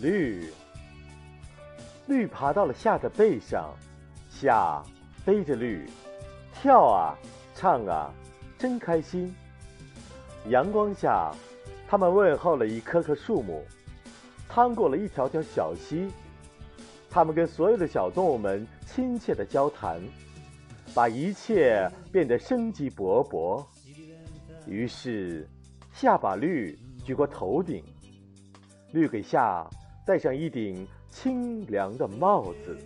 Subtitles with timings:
[0.00, 0.52] 绿。
[2.06, 3.74] 绿爬到了夏的背上，
[4.28, 4.82] 夏
[5.24, 5.88] 背着绿，
[6.52, 7.16] 跳啊，
[7.54, 8.12] 唱啊，
[8.58, 9.34] 真开心。
[10.48, 11.32] 阳光下，
[11.88, 13.64] 他们问候了一棵棵树木，
[14.48, 16.10] 趟过了一条条小溪。
[17.08, 19.98] 他们跟所有的小动物们亲切的交谈，
[20.94, 23.64] 把一切变得生机勃勃。
[24.66, 25.48] 于是，
[25.92, 27.82] 夏把绿举过头顶，
[28.92, 29.66] 绿给夏
[30.04, 30.86] 戴上一顶。
[31.14, 32.76] 清凉的帽子。